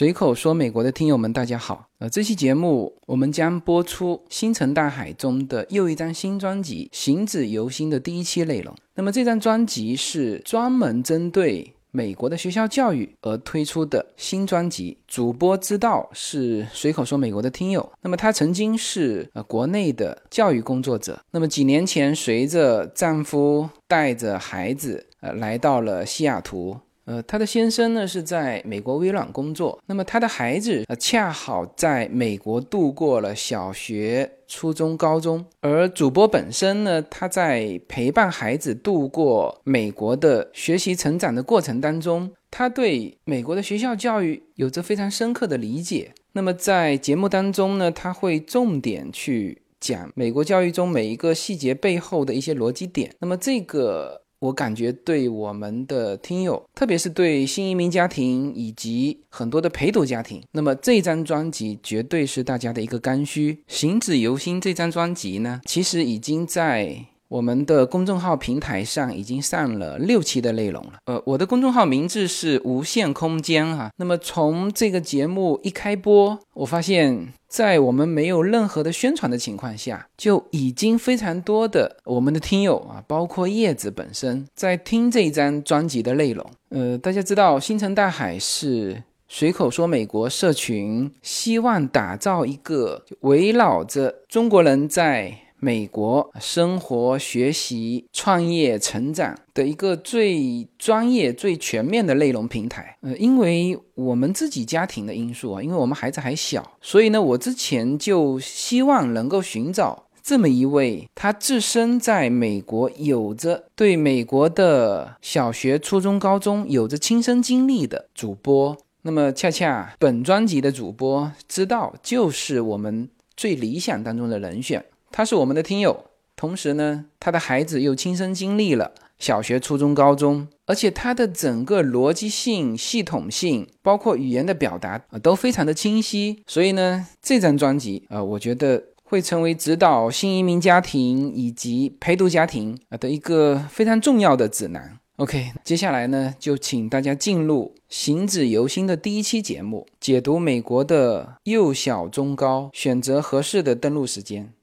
[0.00, 1.86] 随口说美国的听友们，大家好。
[1.98, 8.74] 呃，这期节目我们将播出《星辰大海》中的又一张新专辑《行止由心》的第一期内容。
[8.94, 14.96] 那么这张专辑是专门针对美国的学校教育而推出的新专辑。
[15.06, 17.86] 主播知道是随口说美国的听友。
[18.00, 21.20] 那么他曾经是呃国内的教育工作者。
[21.30, 26.78] 那么几年前，随着丈夫带着孩子呃来到了西雅图。
[27.10, 46.12] 呃，他的先生呢是在美国微软工作，那么他的孩子呃恰好在美国度过了小学、初中、高中，而主播本身呢，他在陪伴孩子度过美国的学习成长的过程当中，他对美国的学校教育有着非常深刻的理解。
[46.34, 53.12] 那么在节目当中呢，他会重点去讲美国教育中每一个细节背后的一些逻辑点。
[53.18, 54.22] 那么这个。
[54.40, 63.62] 我感觉对我们的听友，特别是对新移民家庭以及很多的陪读家庭，那么这张专辑绝对是大家的一个刚需。
[63.68, 67.06] 行止由心这张专辑呢，其实已经在。
[67.30, 70.94] 我们的公众号平台上已经上了六期的内容了。
[71.04, 73.88] 呃，我的公众号名字是无限空间哈。
[73.98, 86.44] 那么从这个节目一开播，我发现，在我们没有任何的宣传的情况下，就已经非常多的我们的听友啊，包括叶子本身在听这一张专辑的内容。
[86.70, 95.32] 呃，大家知道，星辰大海是随口说美国社群，希望打造一个围绕着中国人在。
[95.60, 102.96] 美国生活、学习、创业、成长的一个最专业、最全面的内容平台。
[103.02, 118.76] 呃，因为我们自己家庭的因素啊，因为我们孩子还小，所以呢，我之前就希望能够寻找这么一位，他自身在美国有着对美国的小学、初中、高中有着亲身经历的主播。
[119.02, 124.84] 那么，恰恰本专辑的主播知道，就是我们最理想当中的人选。
[125.10, 126.04] 他是我们的听友，
[126.36, 136.42] 同时呢，他的孩子又亲身经历了小学、初中、高中，而且他的整个逻辑性、系统性，包括语言的表达啊，都非常的清晰。
[136.46, 144.98] 所以呢，这张专辑啊，我觉得会成为指导新移民家庭以及陪读家庭啊的一个非常重要的指南。
[145.16, 154.54] OK，接下来呢，就请大家进入《行止由心》的第一期节目，解读美国的幼小中高，选择合适的登录时间。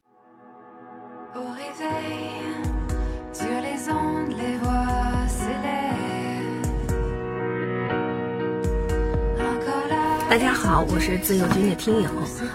[10.38, 12.08] 大家好，我是自由军的听友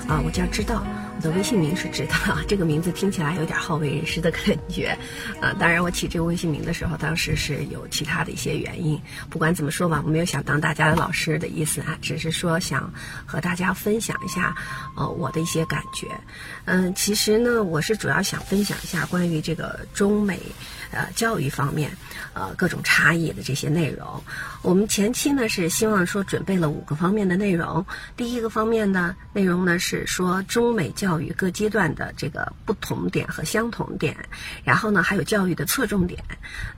[0.07, 2.15] 啊，我叫知道，我的微信名是知道，
[2.47, 4.97] 这个名字听起来有点好为人师的感觉
[5.41, 5.53] 啊。
[5.59, 9.03] 当然，我起这个微信名的时候，当时是有其他的一些原因。
[9.29, 12.95] 不管怎么说吧，我没有想当大家的老师的意思啊，只是说想
[13.27, 14.55] 和大家分享一下
[14.97, 16.07] 呃我的一些感觉。
[16.67, 20.39] 嗯，其实呢，我是主要想分享一下关于这个中美
[20.93, 21.91] 呃教育方面
[22.35, 24.23] 呃各种差异的这些内容。
[24.63, 27.85] 我们前期呢是希望说准备了五个方面的内容。
[28.17, 34.17] 第一个方面呢，内容呢是说中美教育各阶段的这个不同点和相同点，
[34.63, 36.23] 然后呢还有教育的侧重点。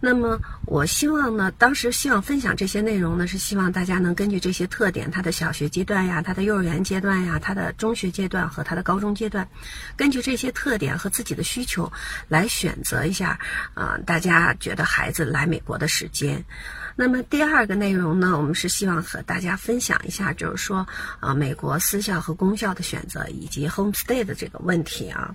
[0.01, 9.47] 那么我希望呢，当时希望分享这些内容呢，是希望大家能根据这些特点，它的小学阶段呀，它的幼儿园阶段呀，它的中学阶段和它的高中阶段，
[9.97, 11.93] 根据这些特点和自己的需求
[12.29, 13.39] 来选择一下
[13.75, 16.45] 啊，大家觉得孩子来美国的时间。
[16.97, 20.87] 那么第二个内容呢，我们是希望和大家分享一下，就是说
[21.19, 25.35] 啊，美国私校和公校的选择以及 homestay 的这个问题啊。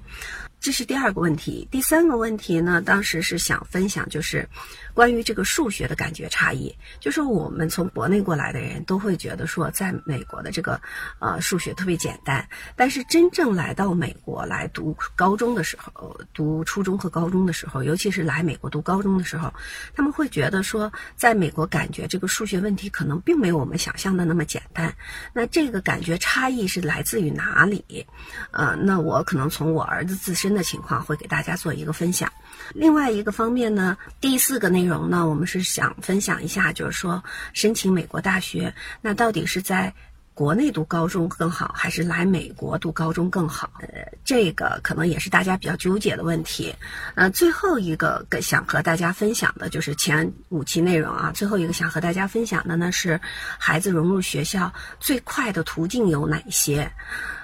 [0.69, 2.79] 这是第二个问题，第三个问题呢？
[2.79, 4.47] 当时是想分享，就是
[4.93, 6.75] 关于这个数学的感觉差异。
[6.99, 10.79] 就是我们从国内过来的人都会觉得说，在美国的这个
[11.17, 19.51] 呃数学特别简单，但是真正来到美国来读高中的时候，读初中和高中的时候，尤其是来美国读高中的时候，
[19.95, 24.93] 他们会觉得说，在美国感觉这个数学问题可能并没有我们想象的那么简单。
[25.33, 28.05] 那这个感觉差异是来自于哪里？
[28.51, 30.49] 呃，那我可能从我儿子自身。
[30.49, 32.31] 的的情况会给大家做一个分享。
[32.75, 37.23] 另外一个方面呢，第四个内容呢，我们是想分享一下，就是说
[37.53, 39.93] 申请美国大学，那到底是在
[40.33, 43.71] 国内读高中更好，还是来美国读高中更好？
[43.79, 43.87] 呃，
[44.23, 46.75] 这个可能也是大家比较纠结的问题。
[47.15, 53.19] 呃，最后一个想和大家分享的就是前五期内容啊，最后一个想和大家分享的呢是
[53.57, 56.91] 孩子融入学校最快的途径有哪些？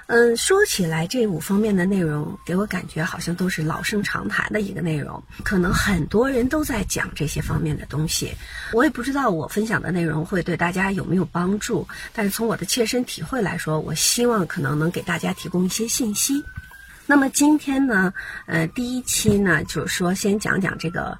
[0.08, 8.36] 嗯，说起来这五方面的内容，给我感觉好像都是老生常谈的一个内容，可能很多人都在讲这些方面的东西。
[8.72, 16.44] 我也不知道我分享的内容会对大家有没有帮助，但是从我的切身体会来说，我希望可能能给大家提供一些信息。
[17.08, 18.14] 那么今天呢，
[18.46, 21.18] 呃，第一期呢，就是说先讲讲这个，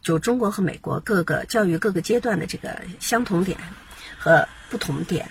[0.00, 3.58] 就中国和美国各个教育各个阶段的这个相同点
[4.18, 5.30] 和不同点。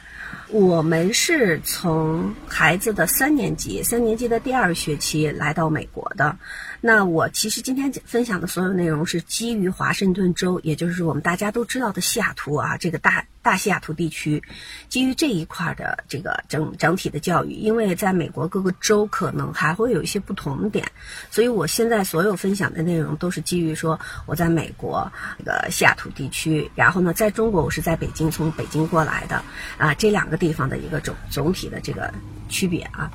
[0.54, 6.38] 我们是从孩子的三年级，三年级的第二学期来到美国的。
[6.86, 13.26] 那我其实今天分享的所有内容是基于华盛顿州，也就是我们大家都知道的西雅图啊，这个大。
[13.44, 14.42] 大西雅图地区，
[14.88, 20.90] 基于这一块的这个整整体的教育，因为在美国各个州可能还会有一些不同点，
[21.30, 29.44] 所以我现在所有分享的内容都是基于说我在美国这个西雅图地区，然后呢，在中国我是在北京从北京过来的
[29.78, 32.14] 啊，这两个地方的一个总总体的这个
[32.48, 33.12] 区别啊。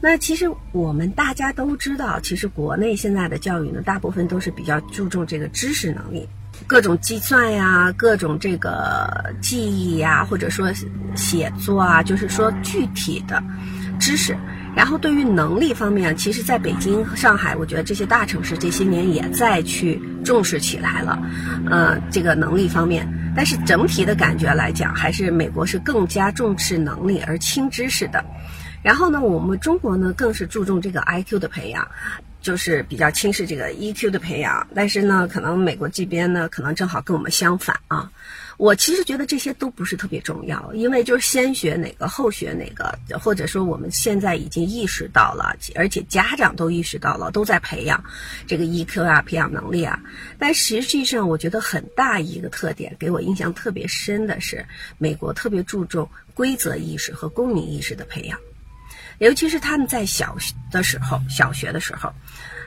[0.00, 6.28] 那其实我们大家都知道，其实国内现在的教育呢，大部分都是比较注重这个知识能力。
[6.66, 10.72] 各种计算呀，各种这个记忆呀，或者说
[11.14, 13.42] 写作啊，就是说具体的
[13.98, 14.36] 知识。
[14.76, 21.18] 然后对于能力方面，其实在北京、上海，我觉得这些大城市这些年也在去重视起来了。
[21.68, 28.24] 呃，这个能力方面，但是整体的感觉来讲，还是美国是更加重视能力而轻知识的。
[28.82, 31.88] 然后呢，我们中国呢，更是注重这个 IQ 的培养。
[32.40, 38.12] 就是比较轻视这个 EQ 的培养，但是呢，可能美国这边呢，可能正好跟我们相反啊。
[38.56, 48.04] 我其实觉得这些都不是特别重要，因为就是先学哪个后学哪个，或者说我们现在已经意识到了，而且家长都意识到了，都在培养
[48.46, 50.00] 这个 EQ 啊，培养能力啊。
[50.38, 54.64] 但实际上，我觉得很大一个特点，给我印象特别深的是，
[54.96, 58.38] 美国特别注重规则意识和公民意识的培养。
[59.18, 60.36] 尤其是他们在小
[60.70, 62.12] 的时候，小学的时候，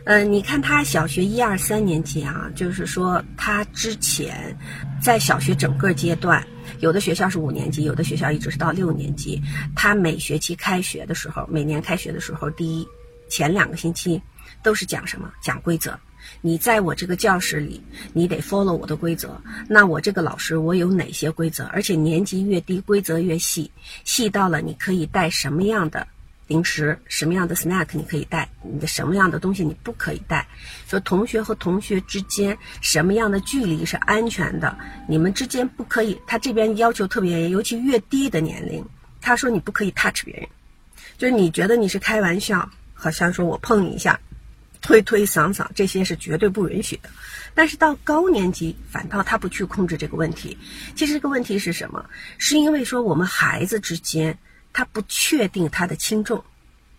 [0.05, 4.57] 嗯，你看他小学一二三年级啊，就是说他之前
[5.01, 6.45] 在小学整个阶段，
[6.79, 9.41] 有的学校是五年级，有的学校一直是到六年级。
[9.75, 12.87] 他每学期开学的时候，每年开学的时候，第一
[13.29, 14.21] 前两个星期
[14.61, 15.31] 都是讲什么？
[15.41, 15.97] 讲规则。
[16.41, 17.81] 你在我这个教室里，
[18.13, 19.41] 你得 follow 我的规则。
[19.67, 21.65] 那我这个老师，我有哪些规则？
[21.67, 23.71] 而且年级越低，规则越细，
[24.03, 26.07] 细到了你可以带什么样的？
[26.51, 30.45] 零食什么样的 snack 你可以带，你的什么样的东西你不可以带？
[30.85, 34.77] 说同学和同学之间什么样的距离是安全的？
[35.07, 38.85] 你们之间不可以，他这边要求特别严，尤其越低的年龄，
[39.21, 40.49] 他说你不可以 touch 别人，
[41.17, 44.19] 就是你觉得你是开玩笑，好像说我碰你一下，
[44.81, 47.09] 推推搡搡，这些是绝对不允许的。
[47.55, 50.57] 但是到高年级，反倒他不去控制这个问题。
[50.97, 52.09] 其实这个问题是什么？
[52.37, 54.37] 是因为说我们孩子之间。
[54.73, 56.43] 他不确定他的轻重，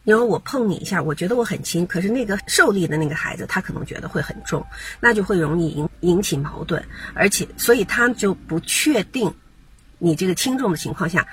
[0.04, 4.66] 因为我碰你一下，我觉得我很轻，可是那个受力的那个孩子，他可能觉得会很重，
[5.00, 6.84] 那就会容易引引起矛盾，
[7.14, 9.32] 而且所以他就不确定
[9.98, 11.26] 你这个轻重的情况下，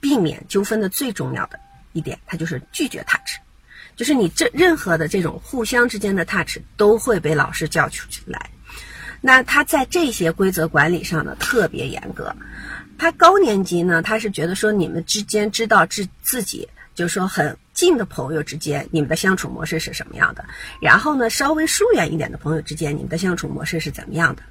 [0.00, 1.58] 避免纠纷的最重要的
[1.92, 3.38] 一点，他就是拒绝 touch，
[3.94, 8.50] 就是你这任何的这种互相之间的 touch 都会被老师叫出来，
[9.20, 12.34] 那他在这些规则管理上呢特别严格。
[12.98, 20.44] 他高年级呢，他是觉得说你们之间知道自自己，就是说很近的朋友之间，你们的相处模式是什么样的。
[20.80, 24.42] 然后呢，稍微疏远一点的朋友之间，你们的相处模式是怎么样的。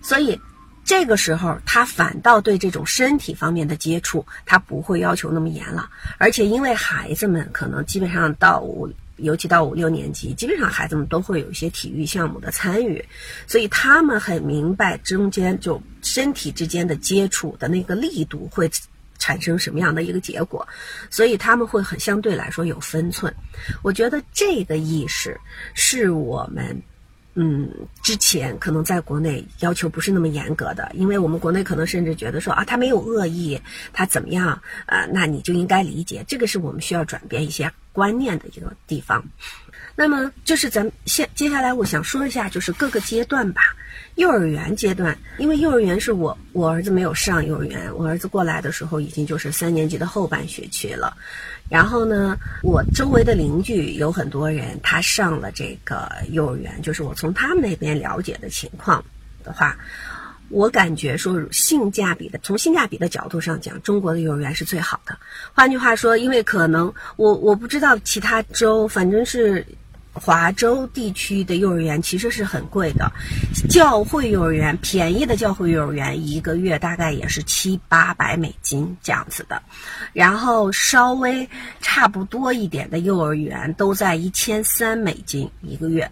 [0.00, 0.40] 所以
[0.84, 5.90] 这个时候，他反倒对这种身体方面的接触，他不会要求那么严了。
[6.18, 8.92] 而且因为孩子们可能基本上到五。
[9.16, 13.04] 尤其到五六年级，基本上孩子们都会有一些体育项目的参与，
[13.46, 18.70] 所以他们很明白中间就身体之间的接触的那个力度会
[19.18, 20.66] 产生什么样的一个结果，
[21.10, 23.34] 所以他们会很相对来说有分寸。
[23.82, 25.40] 我觉得这个意识
[25.74, 26.82] 是我们。
[27.34, 27.70] 嗯，
[28.02, 33.60] 之前可能在国内要求不是那么严格的，因为我们国内可能甚至觉得说啊，他没有恶意，
[33.92, 39.24] 他怎么样啊，那你就应该理解，这个是我们需要转变一些观念的一个地方。
[39.94, 43.62] 那么就是咱们现接下来我想说一下，就是各个阶段吧。
[44.14, 51.16] 幼儿园阶段，因为幼儿园是我我儿子没有上幼儿园，我儿子过来的时候已经就是三年级的后半学期了。
[51.72, 59.02] 然后呢，我周围的邻居有很多人，他上了这个幼儿园，就是我从他们那边了解的情况
[59.42, 59.78] 的话，
[60.50, 65.16] 我感觉说性价比的，从性价比的角度上讲，中国的幼儿园是最好的。
[65.54, 69.64] 换句话说，因为可能我我不知道其他州，反正是。
[70.14, 73.10] 华州地区的幼儿园其实是很贵的，
[73.68, 79.62] 教会幼儿园便宜的教会幼儿园一个月大概也是七八百美金这样子的，
[80.12, 81.48] 然后稍微
[81.80, 86.10] 差不多一点的幼儿园都在一千三美金一个月，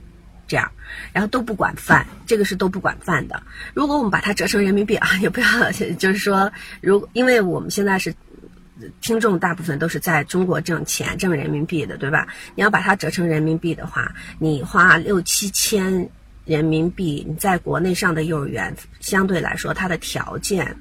[0.48, 0.72] 这样，
[1.12, 3.42] 然后都不管饭，这个是都不管饭的。
[3.74, 8.14] 如果我们把它折成人民币啊，也不要就是说，如因为我们现在是。
[9.00, 12.26] 听众大部分都是在中国挣钱、挣人民币的，对吧？
[12.54, 16.08] 你要把它折成人民币的话，你花六七千
[16.44, 20.76] 人民币，你在国内上的幼儿园，相对来说它的条件。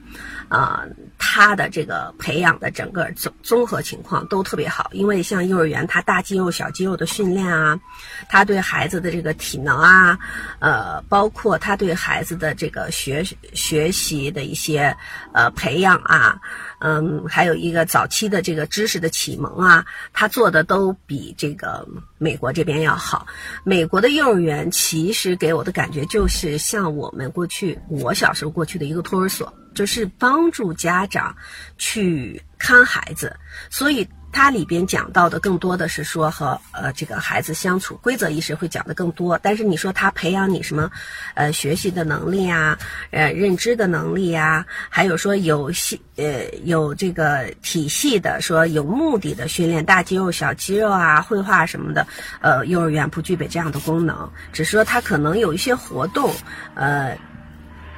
[0.49, 0.83] 啊，
[1.19, 7.79] 它的这个培养的整个综综合情况都特别好，因为像幼儿园，它大肌肉、小肌肉的训练啊，
[8.27, 10.17] 它对孩子的这个体能啊，
[10.57, 14.97] 呃，包括他对孩子的这个学学习的一些
[15.35, 16.41] 呃培养啊，
[16.79, 23.27] 嗯，还有一个早期的这个知识的启蒙啊，他做的都比这个美国这边要好。
[23.63, 29.53] 美国的幼儿园其实给我的感觉就是像我们过去我小时候过去的一个托儿所。
[29.75, 31.33] 就是帮助家长
[31.77, 33.33] 去看孩子，
[33.69, 39.37] 所以它里边讲到的更多的是说和呃这个孩子相处规则意识会讲的更多。
[39.41, 40.91] 但是你说他培养你什么，
[41.33, 42.77] 呃学习的能力啊，
[43.11, 52.07] 呃认知的能力啊，还有说有系呃有这个体系的说有目的的训练大肌肉小肌肉啊绘画什么的，
[52.41, 56.33] 呃幼儿园不具备这样的功能，只是说他可能有一些活动，
[56.75, 57.17] 呃。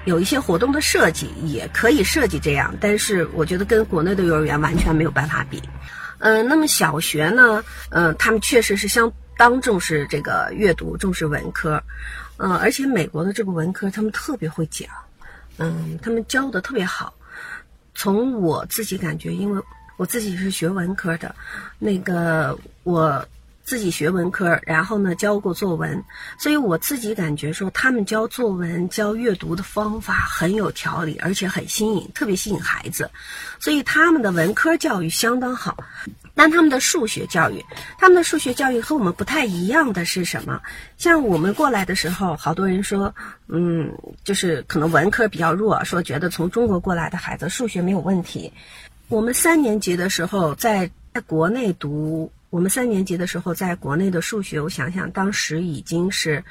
[0.04, 5.62] 有一些活动的设计也可以设计这样，但是我觉得跟国内的幼儿园完全没有办法比。
[6.22, 7.63] 嗯，那么小学呢？
[7.90, 11.82] 嗯，他们确实是相当重视这个阅读，重视文科。
[12.38, 14.88] 嗯，而且美国的这个文科他们特别会讲，
[15.58, 17.13] 嗯，他们教的特别好。
[17.94, 19.62] 从我自己感觉，因为
[19.98, 21.36] 我自己是学文科的，
[21.78, 23.24] 那个我。
[23.72, 26.04] 自己学文科，然后呢教过作文，
[26.38, 33.12] 所以我自己感觉说他们教作文、教阅读的方法很有条理，而且很新颖，特别吸引孩子。
[33.60, 35.86] 所以他们的文科教育相当好，
[36.36, 37.63] 但他们的数学教育，
[37.98, 40.62] 他们的数学教育和我们不太一样的是什么？
[40.98, 43.16] 像我们过来的时候，好多人说，
[43.48, 48.51] 嗯，就是可能文科比较弱，说觉得从中国过来的孩子数学没有问题。
[49.08, 52.34] 我们三年级的时候在在国内读。
[52.51, 56.43] 我们三年级的时候，在国内的数学，我想想，当时已经是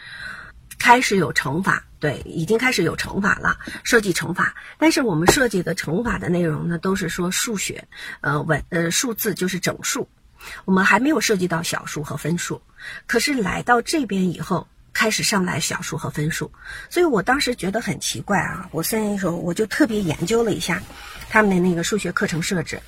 [0.79, 4.55] 开始有乘法，对，已经开始有乘法了，设计乘法。
[4.79, 7.87] 但是我们设计的乘法的内容呢，都是说数学，
[8.23, 10.09] 呃，文，呃，数字就是整数，
[10.65, 12.63] 我们还没有涉及到小数和分数。
[13.07, 16.51] 可是来到这边以后，开始上来小数和分数，
[16.89, 18.71] 所以我当时觉得很奇怪啊。
[18.73, 20.83] 我三年级时候，我就特别研究了一下
[21.29, 22.81] 他们的那个数学课程设置。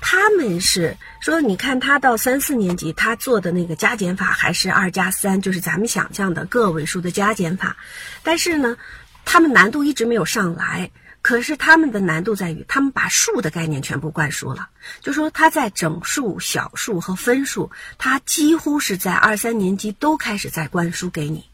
[0.00, 7.76] 他们是说，你看他到三四年级，他做的那个加减法还是二加三，就是咱们想象的个位数的加减法。
[8.22, 8.76] 但是呢，
[9.24, 10.90] 他们难度一直没有上来。
[11.22, 14.68] 可是他们的难度在于，他们把数的概念全部灌输了。
[15.00, 21.46] 就说他在整数、小数和分数，他几乎是在二三年级都开始在灌输给你。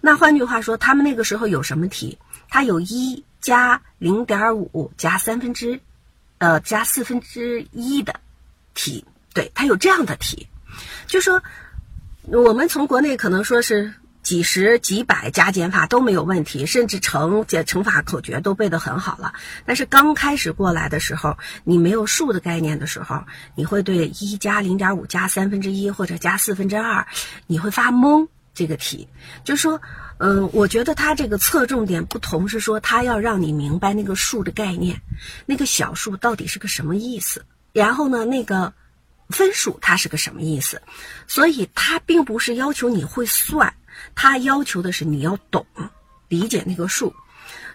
[0.00, 2.18] 那换句话说，他们那个时候有什么题？
[2.48, 5.80] 他有一加零点五加三分之。
[6.42, 8.18] 呃，加四分之一的
[8.74, 10.48] 题，对，它有这样的题，
[11.06, 11.40] 就说
[12.22, 13.94] 我们从国内可能说是
[14.24, 19.34] 几十几百加减法都没有问题，甚至乘减乘法口诀都背得很好了。
[19.66, 23.22] 但是刚开始过来的时候，你没有数的概念的时候，
[23.54, 27.06] 你会对一加零点五加三分之一或者加四分之二，
[27.46, 28.26] 你会发懵。
[28.52, 29.06] 这个题，
[29.44, 29.80] 就说。
[30.24, 35.00] 嗯，我觉得它这个侧重点不同，是说它要让你明白那个数的概念，
[35.46, 38.72] 那个小数到底是个什么意思，然后呢，那个
[39.30, 40.80] 分数它是个什么意思，
[41.26, 43.74] 所以它并不是要求你会算，
[44.14, 45.66] 它要求的是你要懂，
[46.28, 47.12] 理解那个数。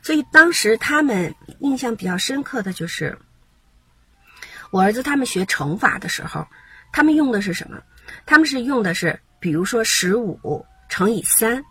[0.02, 3.18] 所以当时他们印象比较深刻的就是，
[4.72, 6.48] 我儿子他们学乘法的时候，
[6.94, 7.78] 他们用的是什么？
[8.26, 11.62] 他们是用的是，比如说十五乘以三。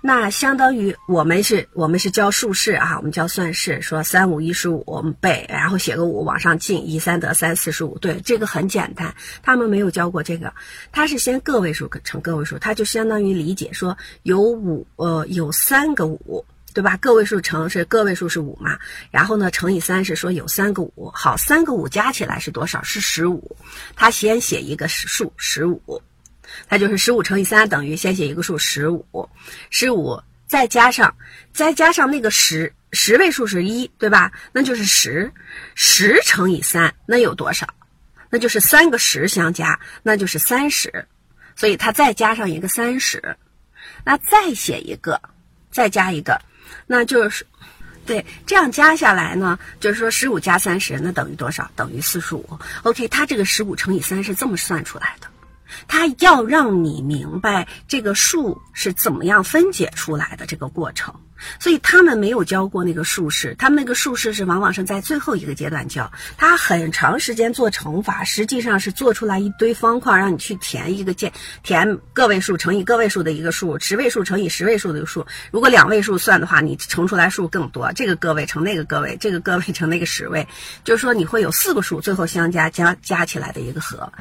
[0.00, 9.14] 那相当于我们是，我们是教数式啊，我们教算式，说三五一十五，我们背，然后写个五往上进，一三得三，四十五，对，这个很简单。
[9.42, 10.52] 他们没有教过这个，
[10.92, 16.96] 他是先个位数乘个位数，他就相当于理解说有五，呃，有三个五，对吧？
[16.98, 18.78] 个位数乘是个位数是五嘛，
[19.10, 22.82] 然后呢乘以三是说有三个五，好，三个五加起来是多少？
[22.82, 23.56] 是十五。
[23.96, 26.02] 他先写一个数十五。
[26.68, 29.28] 它就是十五乘以三等于先写一个数十五，
[29.70, 31.14] 十五再加上
[31.52, 34.32] 再加上那个十十位数是一对吧？
[34.52, 35.32] 那就是十，
[35.74, 37.66] 十乘以三那有多少？
[38.30, 41.06] 那就是三个十相加，那就是三十。
[41.54, 43.36] 所以他再加上一个三十，
[44.04, 45.18] 那再写一个，
[45.70, 46.38] 再加一个，
[46.86, 47.46] 那就是
[48.04, 51.70] 对，这样加下来呢，就是说十五加三十，那等于多少？
[51.74, 52.58] 等于四十五。
[52.82, 55.28] OK，他这个十五乘以三是这么算出来的。
[55.88, 61.14] 他要让你明白这个数是怎么样分解出来的这个过程，
[61.58, 66.10] 所以他们没有教过那个数式，他们那个数式是往往是在最后一个阶段教。
[66.36, 71.32] 他很长时间做乘法，实际上是做出来一堆方块，让你去填一个键，
[71.62, 75.26] 填个位数乘以个位数的一个数，十位数乘以十位数的一个数。
[75.50, 77.92] 如果两位数算的话，你乘出来数更多。
[77.92, 80.46] 这个个位乘那个个位，这个个位乘那个十位，
[80.84, 84.12] 就是说你会有四个数最后相加加加起来的一个和。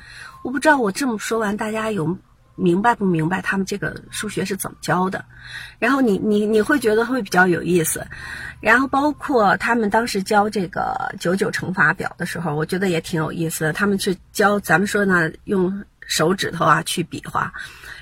[0.46, 2.20] 我不知道我这么说完，大家有
[2.54, 5.26] 明白不明白他们这个数学是怎么教的？
[5.80, 8.06] 然后你你你会觉得会比较有意思。
[8.62, 13.74] 然后包括他们当时教这个九九乘法表的时候，我觉得也挺有意思的。
[13.74, 17.52] 他们去教咱们说呢，用手指头啊去比划，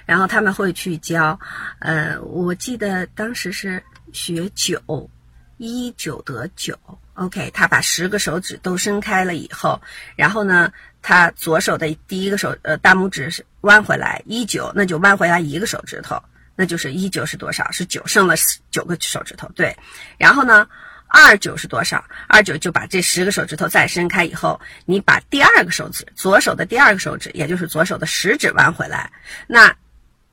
[0.06, 1.40] 然后他们会去教。
[1.80, 3.82] 呃，我记得当时是
[4.12, 5.10] 学九，
[5.56, 6.78] 一九得九。
[7.14, 9.82] OK，他把十个手指都伸开了以后，
[10.16, 10.72] 然后呢？
[11.06, 16.24] 他左手的第一个手，呃，大拇指是弯回来一九，那就弯回来一个手指头，
[16.56, 17.70] 那就是一九是多少？
[17.72, 18.36] 是九，剩了
[18.72, 19.76] 九个手指头，对。
[20.18, 20.70] 然后呢，
[21.08, 22.06] 二九是多少？
[22.30, 29.12] 二九就把这十个手指头再伸开以后，你把第二个手指，左手的第二个手指，也就是左手的食指弯回来，
[29.46, 29.76] 那。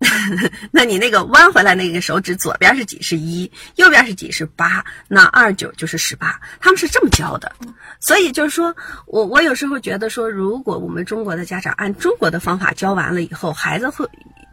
[0.73, 3.03] 那你那个弯回来那个手指左边是几？
[3.03, 4.31] 是一，右边是几？
[4.31, 4.83] 是八。
[5.09, 6.41] 那二九就是十八。
[6.59, 7.53] 他们是这么教的，
[8.01, 8.75] 所以就是说
[9.07, 14.09] 我我有时候觉得说，如果我们中国的家长按中国的方法教完了以后，孩子会，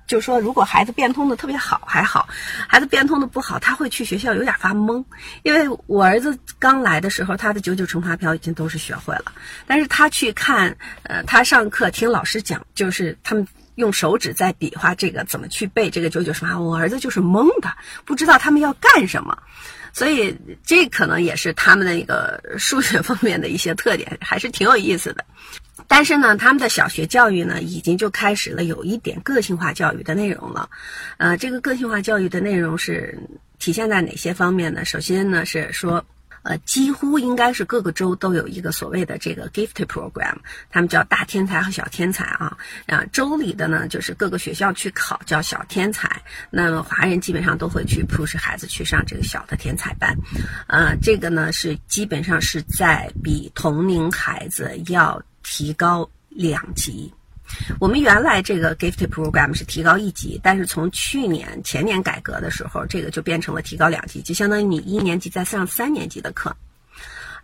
[0.05, 2.27] 就是说如果孩子变通的特别好还好，
[2.67, 5.05] 孩子变通的不好，他会去学校有点发懵。
[5.43, 9.31] 因为我儿子刚来的时候，他的九九乘法表已经都是学会了，
[9.65, 13.47] 但是他去看，呃，他上课听老师讲，就是他们。
[13.77, 17.71] 用手指在比划这个怎么去背这个九九乘法，我儿子就是懵的，
[18.05, 19.37] 不知道他们要干什么，
[19.93, 25.23] 所以这可能也是他们的一个数学方面的一些特点，还是挺有意思的。
[25.87, 30.69] 但是呢，他们的小学教育呢，已经就开始了有一点个性化教育的内容了。
[31.17, 33.19] 呃，这个个性化教育的内容是
[33.59, 34.83] 体现在哪些方面呢？
[34.83, 36.03] 首先呢，是说。
[36.47, 40.33] 呃，几乎应该是各个州都有一个所谓的这个 gift program，
[40.69, 42.57] 他们叫大天才和小天才啊。
[42.85, 46.09] 啊，州里的呢，就是各个学校去考叫小天才。
[46.49, 50.15] 那么华人基本上都会去 push 孩子去上这个小的天才班。
[50.67, 57.13] 呃，这个呢是基本上是在比同龄孩子要提高两级。
[57.79, 66.55] 我们原来这个 Gifted Program 是提高一级，但是从去年前年改革的时候，这个就变成了提高两级，就相当于你一年级在上三年级的课。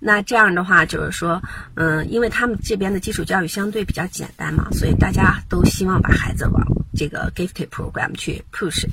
[0.05, 1.41] 那这样的话，就是说，
[1.75, 6.61] 嗯，因为他们这边的基础教育相对比较简单嘛，所以大家都希望把孩子往
[6.95, 8.85] 这个 Gifted Program 去 push。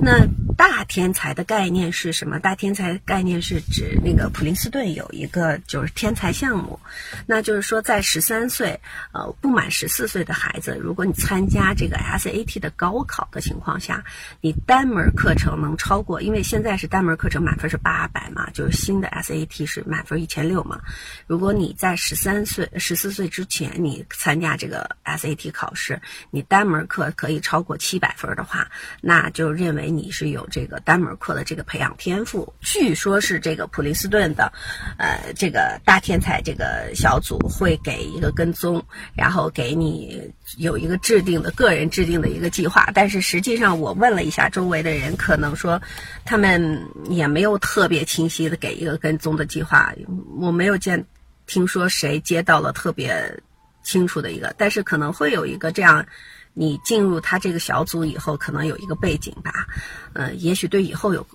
[0.00, 0.24] 那
[0.56, 2.38] 大天才的概念是什么？
[2.38, 6.78] 大天才概念是指那个普林斯顿有一个就是天才项目，
[7.26, 8.78] 那就是说在十三岁
[9.12, 14.04] 呃不满十四岁的孩子，如果你参加这个 SAT 的高考的情况下，
[14.40, 20.62] 你单门课程能超过，因为现在是单门课程满分是八百嘛，就是新的 SAT 是满分一千六。
[20.62, 20.78] 六嘛，
[21.26, 25.98] 如果你在十三岁、十四岁之前，你参加这个 SAT 考试，
[26.30, 32.52] 你单门课可以超过七百分的话，那就认为你是有这个单门课的这个培养天赋。
[32.60, 34.52] 据说是这个普林斯顿的，
[34.98, 38.84] 呃，这个大天才这个小组会给一个跟踪，
[39.14, 42.90] 然后给你有一个制定的个人制定的一个计划。
[42.92, 45.80] 但是实际上，我问了一下周围的人，可能说
[46.26, 49.90] 他们也没有特别清晰的给一个跟踪的计划。
[50.40, 51.06] 我没有见，
[51.46, 53.42] 听说谁接到了特别
[53.82, 56.06] 清楚的一个，但是可能会有一个这样，
[56.54, 59.66] 你进入他这个小组以后，可能有一个背景吧，
[60.12, 61.26] 呃，也许对以后有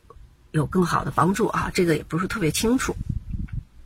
[0.51, 2.95] 有更好的帮助啊，这个也不是特别清楚。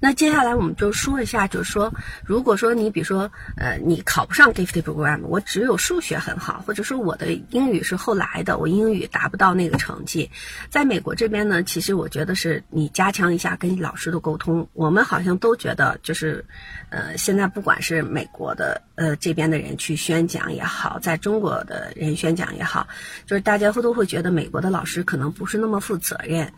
[0.04, 1.94] 那接下来我们就说一下，就是说，
[2.26, 10.32] 如果说你比如说，呃，你考不上 Gifted Program，我只有数学很好，或者说我的英语是后来的，我英语达不到那个成绩，
[10.72, 14.68] 在美国这边呢，其实我觉得是你加强一下跟老师的沟通。
[14.74, 16.44] 我们好像都觉得，就是，
[16.90, 22.88] 呃，现在不管是美国的呃这边的人去宣讲也好，在中国的人宣讲也好，
[23.28, 26.52] 就是大家会都会觉得美国的老师可能不是那么负责任。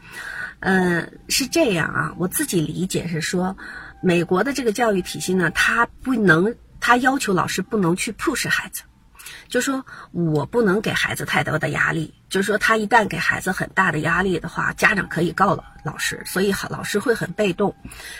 [0.66, 3.58] 嗯，是这样啊，我自己理解是说，
[4.02, 8.84] 美国的这个教育体系呢，它不能，它要求老师不能去 push 孩子，
[9.48, 17.76] 就说我不能给孩子太多的压力，就是说他一旦给孩子很大的压力的话，家长可以告了老师，所以好老师会很被动，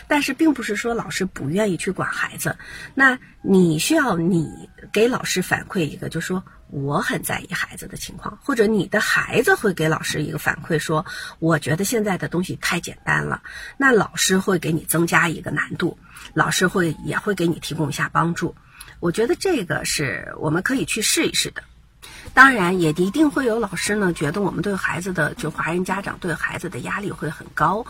[0.06, 2.56] 但是并不是说老师不愿意去管孩子，
[2.94, 11.04] 那你需要你给老师反馈一个，就说我很在意孩子的情况，或者你的孩子会给老师一个反馈，说
[11.38, 13.42] 我觉得现在的东西太简单了，
[13.76, 15.98] 那老师会给你增加一个难度，
[16.32, 18.54] 老师会也会给你提供一下帮助。
[19.04, 21.62] 我觉得这个是我们可以去试一试的。
[22.32, 27.84] 当然，也一定会有老师呢，觉得我们对孩子的，就华人家长对孩子的压力会很高。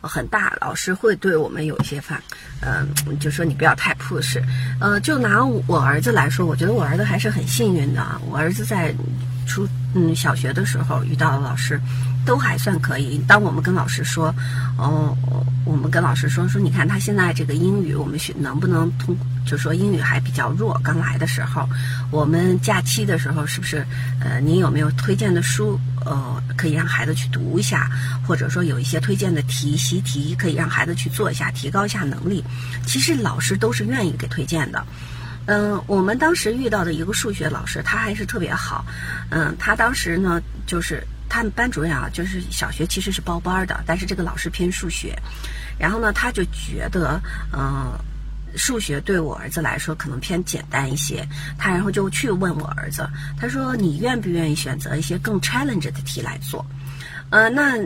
[0.00, 2.22] 很大，老师会对我们有一些反，
[2.60, 4.40] 嗯，就说你不要太 push，
[4.80, 8.20] 呃，就拿我儿子来说，我觉得我儿子还是很幸运的啊。
[8.30, 8.94] 我儿子在
[9.48, 11.80] 初嗯小学的时候遇到的老师，
[12.24, 13.18] 都还算可以。
[13.26, 14.32] 当我们跟老师说，
[14.78, 15.16] 哦，
[15.64, 19.16] 我们跟老师说说，你看他现在这个英语，我们学能不能通？
[19.46, 21.68] 就说英语还比较弱，刚来的时候，
[22.10, 23.84] 我们假期的时候是不是？
[24.20, 25.78] 呃，您有没有推荐的书？
[26.04, 27.90] 呃，可以让孩子去读一下，
[28.26, 32.42] 或者说有一些推荐的题习题，可以让孩子去做一下，提高一下能力。
[32.86, 34.84] 其实老师都是愿意给推荐的。
[35.46, 38.84] 嗯，我们当时遇到的一个数学老师，他还是特别好。
[39.30, 45.16] 嗯，他当时呢，就是他们班主任啊，就是小学其实是包班的，但是这个老师偏数学，
[45.78, 47.20] 然后呢，他就觉得，
[47.52, 47.92] 嗯。
[48.56, 51.26] 数学对我儿子来说可能偏简单一些，
[51.58, 56.64] 他然后就去问我儿子，他说你愿不愿意选择一些更 challenge 的题来做？
[57.30, 57.76] 呃，那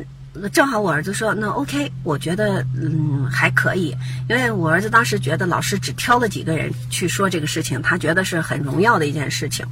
[0.52, 3.96] 正好我儿子说那 OK，我觉得嗯还可以，
[4.28, 9.64] 因为我儿子当时觉得老师只挑了几个人去说这个事情，他觉得是很荣耀的一件事情，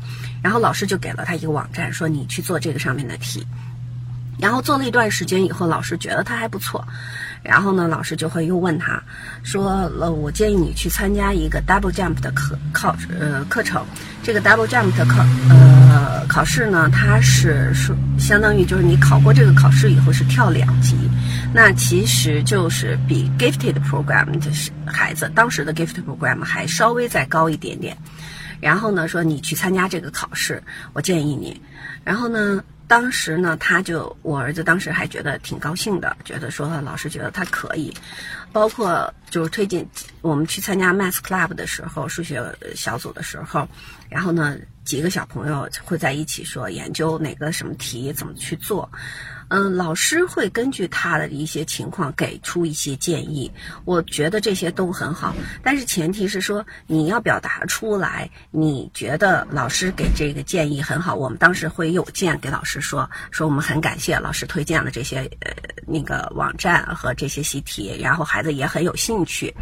[0.42, 3.46] 然后老师就给了他一个网站，说你去做这个上面的题。
[4.36, 6.86] 然后做了一段时间以后，老师觉得他还不错，
[7.44, 9.02] 然后呢，老师就会又问他，
[9.42, 13.84] 说：“呃，我建议你去参加一个 double jump 的课考呃课程。
[14.22, 15.16] 这个 double jump 的课
[15.50, 20.96] 呃考试呢，它是说相当于就是你考过这个考试以后是跳两级，
[21.52, 24.50] 那其实就是比 gifted program 的
[24.90, 27.94] 孩子当时的 gifted program 还稍微再高一点点。
[28.60, 30.62] 然后呢，说你去参加这个考试，
[30.94, 31.60] 我建议你。
[32.04, 37.92] 然后呢。”当时呢，他就我儿子当时还觉得挺高兴的，觉得说老师觉得他可以，
[38.52, 39.88] 包括就是推荐
[40.20, 42.42] 我们去参加 Math Club 的时候，数学
[42.74, 43.66] 小组的时候，
[44.08, 48.90] 然后呢，几个小朋友会在一起说研究哪个什么题怎么去做。
[49.56, 53.52] 嗯，老师会根据他的一些情况给出一些建议，
[53.84, 55.32] 我觉得这些都很好。
[55.62, 61.14] 但是前提是说你要表达出来，你觉得老师给这个建议很好。
[61.14, 65.52] 我们当时会有件给老师说，说我们很感谢老师推荐的这些呃
[65.86, 69.54] 那个网站和这些习题，然后孩子也很有兴趣，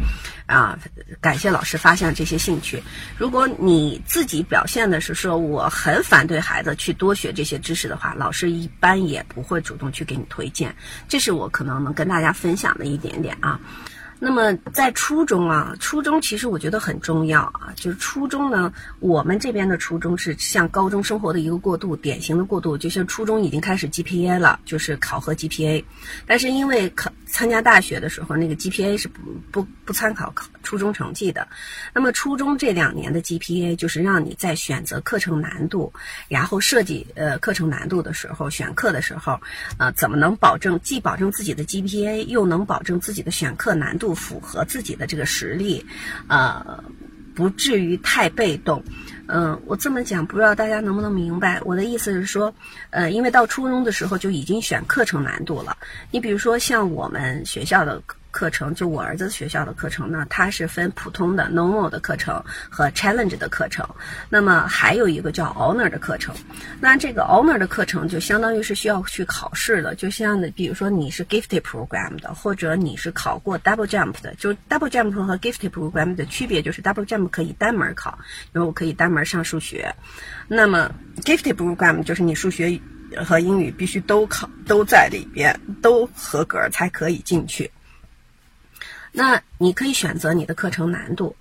[0.47, 0.75] 啊，
[1.21, 2.81] 感谢老师发现这些兴趣。
[3.15, 9.77] 如果你自己表现的是说我很反对孩子去多学这些知识的话，老师一般也不会主。
[9.82, 10.75] 主我去给你推荐，
[11.07, 13.59] 这是我可能能跟大家分享的一点点啊。
[14.25, 25.83] 那么在初中啊，初中其实我觉得很重要啊，就是初中呢，我们这边的初中是像高中生活的一个过渡，典型的过渡，就像初中已经开始 GPA 了，就是考核 GPA，
[26.25, 29.19] 但是因为考参加大学的时候，那个 GPA 是不
[29.51, 31.45] 不不参考考初中成绩的，
[31.93, 35.91] 那么初中这两年的 GPA 就是让你在选择课程难度，
[36.29, 39.41] 然后设计呃课程难度的时候，选课的时候，
[39.77, 44.12] 呃怎么能保证既保证自己的 GPA，又能保证自己的选课难度？
[44.13, 45.85] 符合自己的这个实力，
[46.27, 46.83] 呃，
[47.35, 48.83] 不至于太被动。
[49.27, 51.61] 嗯，我这么讲，不知道大家能不能明白？
[51.65, 52.53] 我的意思是说，
[52.89, 55.77] 呃，因为到初中的时候就已经选课程难度了。
[56.11, 58.01] 你比如说像我们学校的。
[58.33, 63.87] 课程就我儿子学校的课程呢，它是分普通的 normal 的课程和 challenge 的课程，
[64.27, 66.33] 那么还有一个叫 honor 的课程。
[66.81, 74.33] 那这个 honor 的课程就相当于是需要去考试的，就像比如说你是 gifted program 的，或者你是考过 double jump 的。
[74.35, 78.17] 就 double jump 和 gifted program 的区别就是 double jump 可以单门考，
[78.53, 79.93] 因为我可以单门上数学。
[80.47, 80.89] 那么
[81.21, 82.81] gifted program 就是你数学
[83.23, 87.69] 和英语必须都考都在里边，都合格才可以进去。
[89.15, 91.35] 那你可以选择你的课程难度，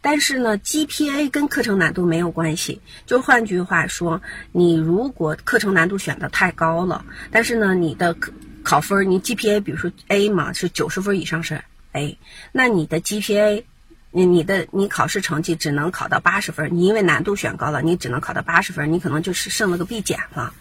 [0.00, 2.80] 但是呢，GPA 跟课程难度没有关系。
[3.04, 8.16] 就换句话说，你如果课程难度选的太高了，但是呢，你的
[8.62, 11.62] 考分，你 GPA 比如说 A 嘛，是九十分以上是
[11.92, 12.18] A，
[12.50, 13.62] 那你的 GPA，
[14.10, 20.54] 你你的你考试成绩只能考到八十分，你因为难度选高了，你只能考到八十分，你可能就是剩了个 B 减了。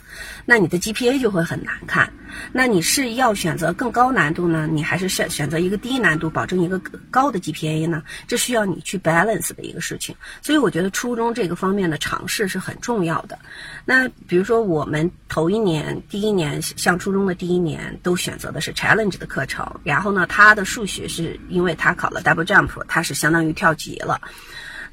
[0.46, 2.12] 那你的 GPA 就会很难看。
[2.52, 6.80] 那你是要选择更高难度呢，你还是选选择一个低难度，保证一个
[7.12, 8.04] 高的 GPA 呢？
[8.28, 10.16] 这需要你去 balance 的一个事情。
[10.42, 13.40] 所以我觉得初中这个方面的尝试是很重要的。
[13.86, 19.80] 那比如说我们头一年、第一年，像初中的第一年，都选择的是 challenge 的课程。
[19.84, 24.22] 然后呢，他的数学是因为他考了 double jump，他是相当于跳级了。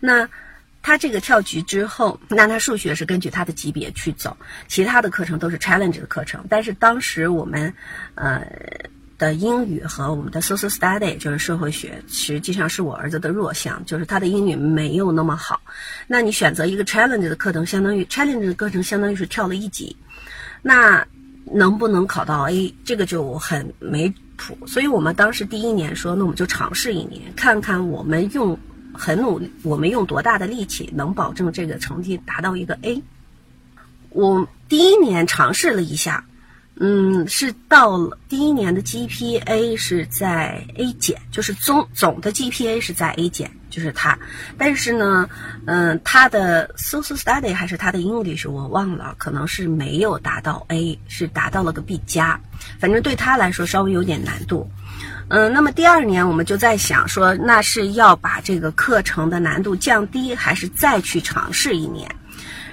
[0.01, 0.29] 那
[0.85, 4.37] 他这个跳级之后，那他数学是根据他的级别去走，
[4.69, 6.45] 其他的课程都是 challenge 的课程。
[6.51, 7.73] 但是当时我们，
[8.17, 8.47] 呃
[9.17, 15.63] 的英语和我们的 social study 就是社会学，实际上是我儿子的弱项，就是他的英语没有那么好。
[16.07, 19.97] 那你选择一个 challenge 的课程，相当于 challenge 的课程相当于是跳了一级，
[20.61, 21.07] 那
[21.47, 24.59] 能不能考到 A，这个就很没谱。
[24.67, 28.59] 所以我们当时第一年说，那我们就尝试一年，看看我们用。
[28.95, 33.03] 很努力，我们用多大的力气能保证这个成绩达到一个 A？
[34.11, 36.25] 我第一年尝试了一下，
[36.77, 44.17] 嗯，是到了第一年的 GPA 是在 A 减，就是总总的 GPA 是在 A 减，就是他。
[44.57, 45.29] 但是呢，
[45.67, 52.41] 嗯，他的 Social Study 还是他的 English 我忘了，可能是没有达到 A，是达到了个 B 加，
[52.79, 54.71] 反正对他来说稍微有点难度。
[55.35, 62.09] 嗯，那么第二年我们就在想说，那是要把这个课程的难度降低，还是再去尝试一年？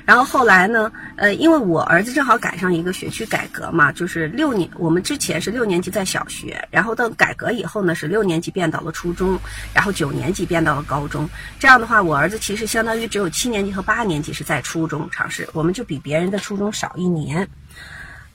[0.06, 9.40] 然后后来呢，呃，因为我儿子正好赶上一个学区改革嘛，就是六年，我们之前是六年级在小学，然后到改革以后呢，是六年级变到了初中，
[9.74, 11.28] 然后九年级变到了高中。
[11.58, 17.50] 这样的话，我儿子其实相当于只有七年级和八年级是在初中尝试，我们就比别人的初中少一年。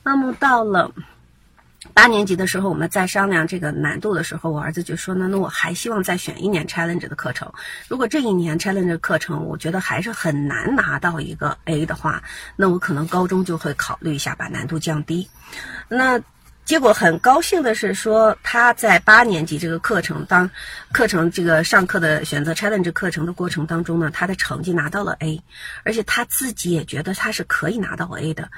[0.02, 0.90] 那么到了。
[1.96, 7.50] 八年级的时候，我们在商量这个难度的时候，我儿子就说呢，那我还希望再选一年 challenge 的课程。
[7.88, 12.22] 如果这一年 challenge 课程，我觉得还是很难拿到一个 A 的话，
[12.54, 15.26] 那我可能高中就会考虑一下把难度降低。
[15.88, 16.20] 那
[16.66, 20.50] 结果很高兴的是说，他在八年级这个课程当
[20.92, 25.42] 课程这个上课的选择 challenge 课程的过程当中呢，他的成绩拿到了 A，
[25.82, 28.50] 而且他自己也觉得他是可以拿到 A 的。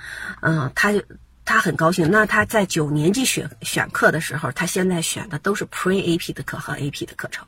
[0.42, 1.00] 嗯，他就。
[1.48, 2.10] 他很高兴。
[2.10, 7.46] 那他在九年级选选课的时候，他现在选的都是 Pre AP 的课和 AP 的课程，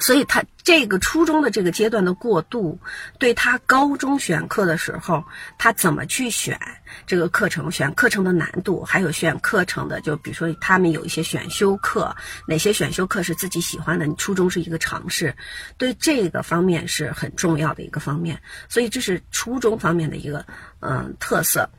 [0.00, 2.80] 所以他这个初中的这个阶段的过渡，
[3.20, 5.24] 对他高中选课的时候，
[5.56, 6.58] 他怎么去选
[7.06, 12.16] 这个课程，选课程的难度，还有选课程的，就比如说他们有一些选修课，
[12.48, 14.06] 哪些选修课是自己喜欢的？
[14.06, 15.36] 你初中是一个尝试，
[15.78, 18.42] 对这个方面是很重要的一个方面。
[18.68, 20.44] 所以这是初中方面的一个
[20.80, 21.70] 嗯特色。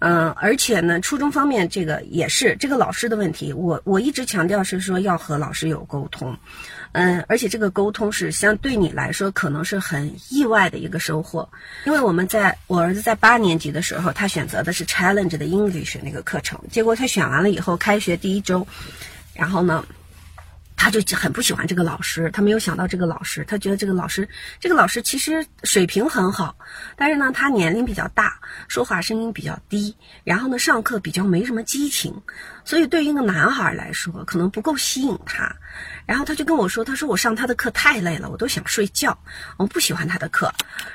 [0.00, 3.52] 嗯，而且呢，初中方面这个也是这个老师的问题。
[3.52, 6.36] 我我一直强调是说要和老师有沟通，
[6.92, 11.48] 嗯，而且这个沟通是相对你来说可能是很意外的一个收获，
[11.84, 18.66] 因为我们在我儿子在八年级的时候，他选择的是 Challenge 的 English 那个课程，结果他选完了以后，开学第一周，
[19.34, 19.84] 然后呢。
[20.78, 24.28] 他就很不喜欢这个老师，他没有想到这个老师，他觉得这个老师，
[24.60, 26.56] 这个老师其实水平很好，
[26.96, 28.38] 但是呢，他年龄比较大，
[28.68, 32.22] 说话声音比较低，然后呢，上课比较没什么激情，
[32.68, 35.50] 所以对于一个男孩来说，可能不够吸引他。
[36.04, 39.16] 然后他就跟我说，他说我上他的课太累了，我都想睡觉，
[39.56, 40.52] 我不喜欢他的课。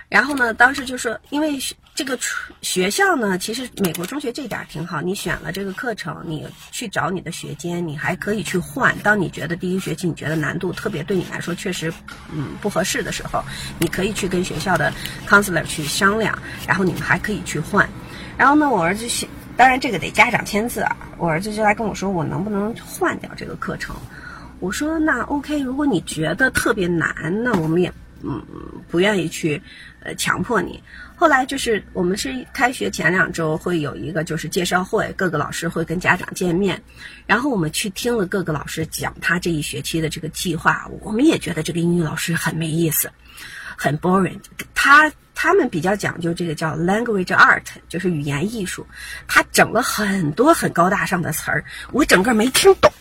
[0.07, 1.59] 然后呢，当时就说，因为。
[1.95, 2.17] 这个
[2.63, 4.99] 学校呢，其实美国中学这点挺好。
[4.99, 8.97] 你选了这个课程，你去找你的学监，你还可以去换。
[9.03, 11.93] 当你觉得第一学期你觉得难度特别对你来说确实
[12.31, 13.43] 嗯不合适的时候，
[13.77, 14.91] 你可以去跟学校的
[15.29, 17.87] counselor 去商量，然后你们还可以去换。
[18.35, 19.07] 然后呢，我儿子
[19.55, 20.95] 当然这个得家长签字啊。
[21.17, 23.95] 我儿子就来跟我说，我能不能换掉这个课程？
[24.59, 27.13] 我说那 OK，如果你觉得特别难，
[27.43, 27.91] 那我们也
[28.23, 28.41] 嗯
[28.89, 29.61] 不愿意去
[30.01, 30.81] 呃强迫你。
[31.15, 36.81] 后来就是我们是开学前两周会有一个就是介绍会，各个老师会跟家长见面，
[37.25, 43.11] 然后我们去听了各个老师讲他这一学期的这个计划，我们也觉得这个英语老师很没意思，
[43.77, 44.39] 很 boring。
[44.73, 48.85] 他他们比较讲究这个叫 language art，就是语言艺术，
[49.27, 52.91] 他整了很多很高大上的词儿，我整个没听懂。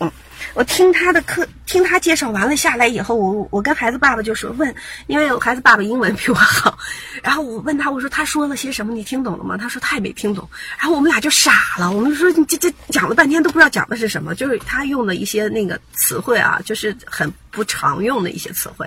[0.55, 4.75] 我听他的课，听他介绍完了下来以后，我我跟孩子爸爸就说问，
[5.07, 6.77] 因为孩子爸爸英文比我好，
[7.23, 9.57] 然后我问他，我说他说了些什么，你听懂了吗？
[9.57, 18.85] 他说他也没听懂，然后我们俩就傻了，我们说你这这讲了半天都不知道讲的是什么，就是他用的一些那个词汇啊，就是很不常用的一些词汇，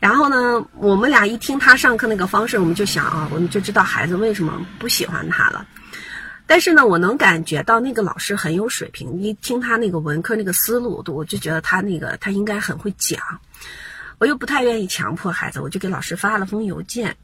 [0.00, 5.66] 然后呢，我们俩一听他上课那个方式，我们就想啊，我们就知道孩子为什么不喜欢他了。
[6.46, 9.18] 但是呢，我能感觉到那个老师很有水平。
[9.20, 13.18] 一听他那个文科那个思路，我就觉得他那个他应该很会讲。
[14.18, 17.16] 我又不太愿意强迫孩子，我就给老师发了封邮件。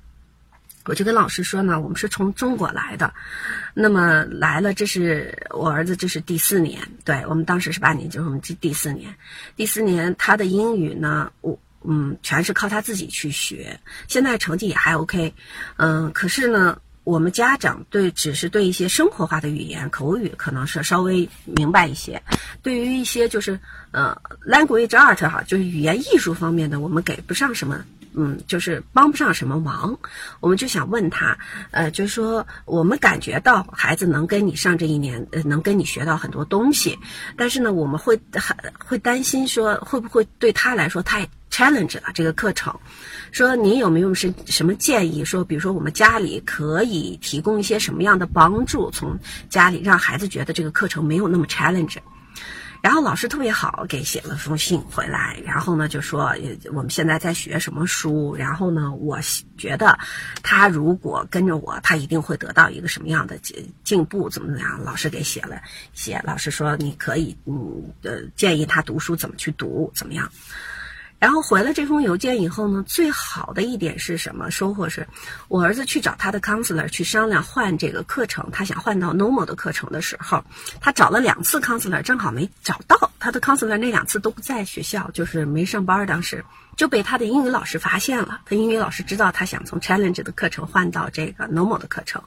[0.87, 3.13] 我就跟老师说呢，我们是从中国来的，
[3.75, 6.81] 那么来了，这是我儿子，这是第四年。
[7.05, 9.15] 对我们当时是八年级，我们这第四年，
[9.55, 15.35] 第四年他的英语呢，我嗯，全是靠他自己去学，现在成绩也还 OK，
[15.77, 16.79] 嗯，可是呢。
[17.03, 22.23] 我们家长对只是对一些生活化的语言口语可能是稍微明白一些，
[22.63, 23.59] 对于一些就是
[23.91, 29.99] 呃 language art 哈，就是语言艺术方面的，我们给不上什么嗯，就是帮不上什么忙。
[30.41, 31.39] 我们就想问他，
[31.71, 36.99] 呃，就是说我们感觉到孩子能跟你上这一年，呃，能跟你学到很多东西，
[37.37, 42.79] 但是呢，我们会很会担心说会不会对他来说太 challenge 了这个课程。
[43.33, 45.25] 说您有没有是什么建议？
[45.25, 49.19] 说比如说我们家里可以提供一些什么样的帮助，从
[49.49, 51.99] 家里让孩子觉得这个课程没有那么 challenge。
[52.83, 56.35] 然后老师特别好，给写了封信回来，然后呢就说
[56.73, 59.19] 我们现在在学什么书，然后呢我
[59.59, 59.99] 觉得
[60.43, 64.83] 他如果跟着我，他一定会得到一个什么样的进进步，怎么怎么样？
[64.85, 65.61] 老师给写了
[65.93, 70.31] 写，老师说你可以嗯呃建议他读书怎么去读，怎么样？
[71.21, 74.89] 然后回了这封邮件以后呢，最好的一点是什么收获？
[74.89, 75.07] 是
[75.49, 80.43] 我儿子去找他的 counselor 去商量换这个课程，他想换到 normal 的课程的时候，
[80.81, 86.07] 他找了两次 counselor，正好没找到他的 counselor，那两次都不在学校，就是没上班。
[86.07, 86.43] 当时
[86.75, 92.23] 就被他的英语老师发现了，他英语老师知道他想从 challenge 的课程换到这个 normal 的课程，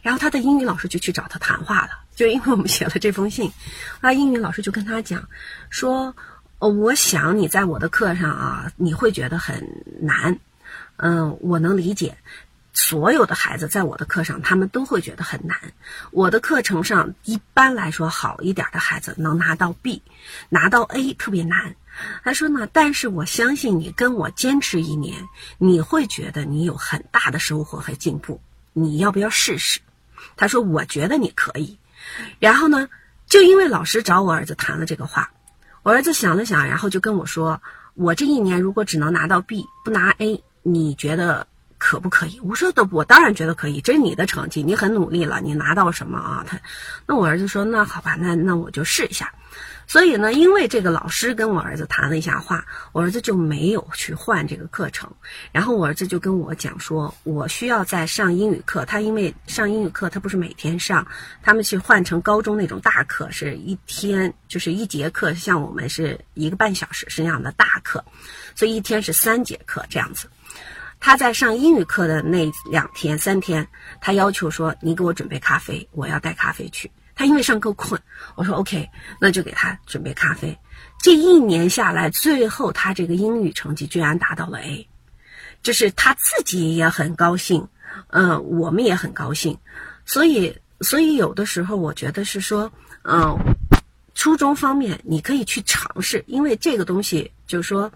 [0.00, 3.52] 然后他的英语老师就去找他谈话了，就因为我们写了这封信，
[4.00, 5.28] 那英语老师就跟他讲
[5.68, 6.16] 说。
[6.60, 10.38] 哦，我想你在我的课上啊，你会觉得很难。
[10.96, 12.18] 嗯，我能理解，
[12.74, 15.58] 所有的孩子在我的课上，他们都会觉得很难。
[16.10, 20.02] 我的课程上一般来说好一点的孩子能拿到 B，
[20.50, 21.74] 拿到 A 特别难。
[22.22, 28.38] 他说呢，但是我相信你跟我坚持一年，你会觉得你有很大的收获和进步。
[28.74, 29.80] 你要不要试试？
[30.36, 31.78] 他说，我觉得你可以。
[32.38, 32.90] 然后呢，
[33.26, 35.32] 就因为老师找我儿子谈了这个话。
[35.82, 37.60] 我儿子想了想，然后就跟我说
[37.94, 41.46] ：“我这一年如果只能拿到 B，不拿 A，你觉得
[41.78, 46.60] 可不可以？”我说：“的，我当然觉得可以，这是你的成绩，你很努力了，你拿到什么啊？”他，
[47.06, 49.32] 那我儿子说：“那好吧，那那我就试一下。”
[49.90, 55.12] 所以呢，因为这个老师跟我儿子谈了一下话，我儿子就没有去换这个课程。
[55.50, 58.84] 然后我儿子就跟我讲说，我需要在上英语课。
[58.84, 61.04] 他因为上英语课，他不是每天上，
[61.42, 68.04] 他们去换成高中那种大课，是一天就是一节课，像我们是一个半小时是那样的大课，
[68.54, 70.30] 所以一天是三节课这样子。
[71.00, 73.66] 他在上英语课的那两天三天，
[74.00, 76.92] 他要求说，你给我准备咖啡，我要带咖啡去。
[77.20, 78.00] 他因为上课困，
[78.34, 78.88] 我说 OK，
[79.20, 80.58] 那就给他准备咖啡。
[81.02, 84.88] 这一年下来，最后他这个英语成绩居然达到了 A，
[85.62, 87.68] 就是他自己也很高兴，
[88.08, 89.58] 嗯，我们也很高兴。
[90.06, 93.38] 所以，所以有的时候我觉得是说，嗯，
[94.14, 97.92] 初中方面你可以去尝试，因为这个东西就是说，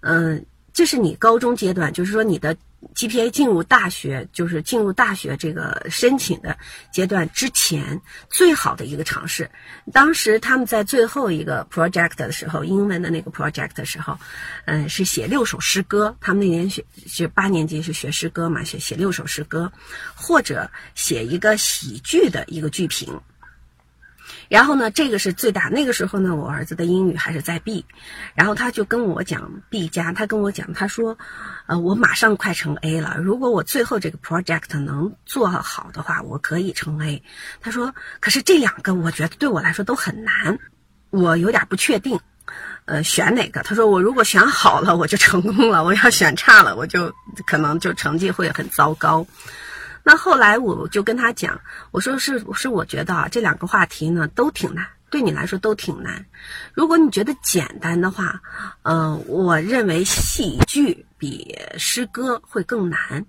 [0.00, 2.54] 嗯，这是你高中阶段，就是说你的。
[2.94, 6.56] GPA 进入大学就是进入大学这个申请的
[6.92, 9.50] 阶段之前最好的一个尝试。
[9.92, 14.18] 当时他们在最后一个 project 的时候，英文的那个 project 的时候，
[14.64, 16.16] 嗯，是写六首诗歌。
[16.20, 19.72] 他们那年学是八年级是学诗歌嘛，写写六首诗歌，
[20.14, 23.20] 或者写一个喜剧的一个剧评。
[24.48, 25.68] 然后呢，这个是最大。
[25.68, 27.84] 那个时候呢，我儿子的英语还是在 B，
[28.34, 31.18] 然后他就跟我讲 B 加，他跟我讲，他说，
[31.66, 33.16] 呃，我马上快成 A 了。
[33.18, 37.22] 如果我最后这个 project 能做好的话，我可以成 A。
[37.60, 40.58] 他说，可是这两个我觉得对我来说都很难，
[41.10, 42.20] 我有点不确定，
[42.84, 43.62] 呃，选哪个？
[43.62, 47.12] 他说，我如果选好了，我就成功了；我要选差了，我就
[47.46, 49.26] 可能就成绩会很糟糕。
[50.08, 56.24] 那后来我就跟他讲，我说是是，我觉得啊，这两个话题呢都挺难，对你来说都挺难。
[56.74, 58.40] 如果你觉得简单的话，
[58.82, 63.26] 嗯，我认为戏剧比诗歌会更难。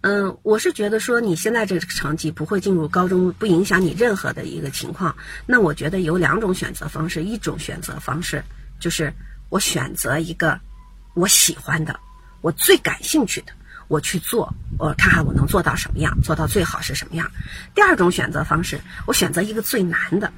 [0.00, 5.14] 嗯，我是觉得说你现在这个成绩不会进入高中，不影响你任何的一个情况。
[5.46, 8.42] 那我觉得有两种选择方式，一种选择方式
[8.80, 9.12] 就是
[9.48, 10.58] 我选择一个
[11.14, 12.00] 我喜欢的，
[12.40, 13.52] 我最感兴趣的。
[13.90, 17.28] 我去做，我看看我能做到什么样，做到最好是什么样。
[17.74, 20.32] 第二种选择方式，我选择一个最难的，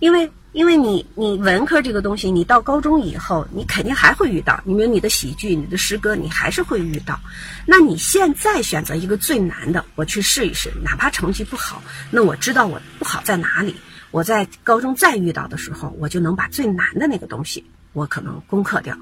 [0.00, 7.18] 因为因为你你文科这个东西，你到高中以后，你肯定还会遇到，你比如你的喜剧、你的诗歌，你还是会遇到。
[7.64, 13.76] 那你现在选择一个最难的，我去试一试，哪怕成绩不好，那我知道我不好在哪里，
[14.10, 17.64] 我在高中再遇到的时候，我就能把最难的那个东西，
[17.94, 18.94] 我可能攻克掉。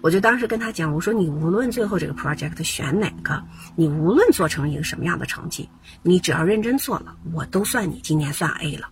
[0.00, 3.44] 我就当时跟他讲，我说你无论最后这个 project 选哪个，
[3.76, 5.68] 你无论做成一个什么样的成绩，
[6.02, 8.88] 你只要认真做了，我都算你今年算 A 了。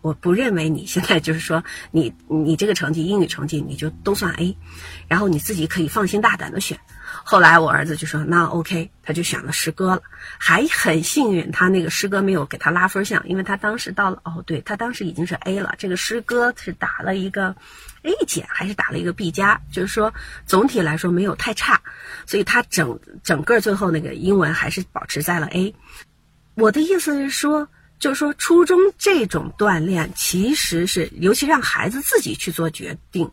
[0.00, 4.56] 我不认为你现在就是说你你这个成绩英语成绩你就都算 A，
[5.08, 6.78] 然后你自己可以放心大胆的选。
[7.24, 10.02] 后来我儿子就说那 OK，他就选了诗歌了，
[10.38, 17.56] 还很幸运，他那个诗歌没有给他拉分项，因为他当时到了哦，对他当时已经是 A 了，这个诗歌是打了一个
[18.08, 20.12] A 减还是打了一个 B 加，就是说
[20.46, 21.80] 总体来说没有太差，
[22.26, 25.74] 所以他整整个最后那个英文还是保持在了 A。
[26.54, 27.68] 我的意思是说。
[28.00, 33.28] 就是说，初中这种锻炼其实是，尤其让孩子自己去做决定，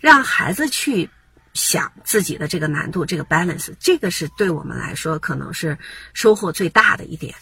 [0.00, 1.08] 让孩子去
[1.54, 5.78] 想自己的这个难度，这个 balance，这个是对我们来说可能是
[6.14, 7.36] 收获最大的一点。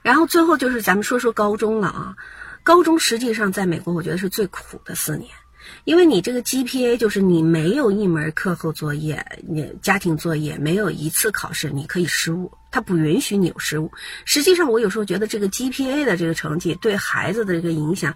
[0.00, 2.16] 然后最后就是咱们说说高中了啊，
[2.62, 5.30] 高中实际上在美国，我觉得是最苦的四年。
[5.84, 13.90] 因为你这个 GPA 就是你没有一门课后作业，你家庭作业没有一次考试你可以失误，他不允许你有失误。
[14.24, 18.14] 实际上，我有时候觉得这个 GPA 的这个成绩对孩子的这个影响，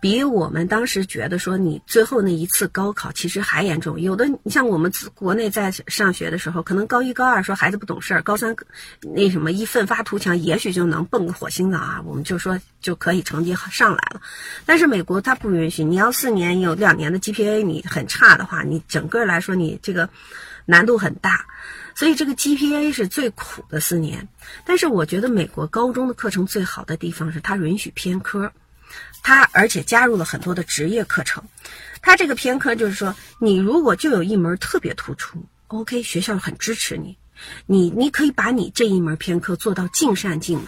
[0.00, 4.00] 比我们当时觉得说你最后那一次高考其实还严重。
[4.00, 8.54] 有的你像我们国内在上学的时候，可能高一高二说孩子不懂事儿，高三
[9.14, 14.20] 那什么一奋发图强，也许就能蹦个火星子啊，我们就说就可以成绩上来了。
[14.64, 20.08] 但是美国它不允许，你要四年有两年的 GPA 你很差的话，你整个来说你这个
[20.64, 21.46] 难度很大。
[21.96, 24.28] 所以这个 GPA 是最苦的四年，
[24.66, 28.52] 但是我觉得美国高中的课程最好的地方是它允许偏科，
[29.22, 31.42] 它而且加入了很多的职业课程。
[32.02, 37.16] 它这个偏科就是说，你如果就有一门特别突出，OK，学校很支持你，
[37.64, 40.66] 你你可以把你这一门偏科做到尽善尽美。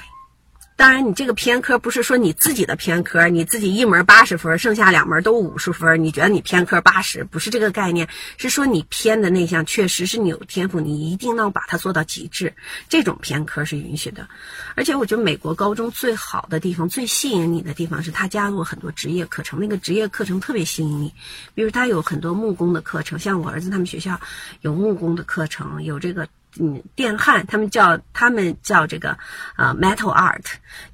[0.79, 12.55] 当然，你这个偏科不是说你自己的偏科，你自己一门八十分，剩下两门都五十分，你觉得你偏科八十，不是这个概念，是说你偏的那项确实是你有天赋，你一定能把它做到极致，
[12.89, 14.29] 这种偏科是允许的。
[14.76, 21.12] 而且我觉得美国高中最好的地方、最吸引你的地方是它加入很多职业课程，那个职业课程特别吸引你，
[21.57, 24.20] 比如它有很多木工的课程，像我儿子他们学校
[24.61, 26.29] 有木工的课程，有这个。
[26.59, 29.11] 嗯，电焊，他们叫他们叫这个，
[29.55, 30.45] 啊，metal art，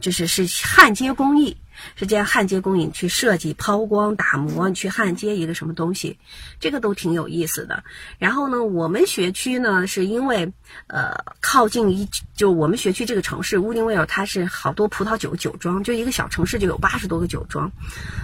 [0.01, 1.57] 就是是焊接工艺。
[1.97, 6.19] 是这样焊接工艺去设计抛光打磨去焊接一个什么东西，
[6.61, 7.85] 这个都挺有意思的。
[8.19, 10.53] 然后呢，我们学区呢是因为
[10.87, 17.71] 呃靠近一就我们学区这个城市乌丁威尔，它是好多葡萄酒酒庄，就一个小城市就有八十多个酒庄，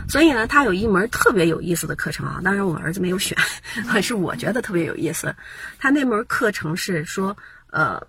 [0.08, 2.40] 所以呢，它有一门特别有意思的课程啊。
[2.42, 3.36] 当然我儿子没有选，
[4.02, 5.34] 是我觉得特别有意思。
[5.78, 7.36] 他那门课程是说
[7.70, 8.00] 呃。